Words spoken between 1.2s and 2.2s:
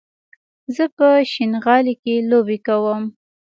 شينغالي کې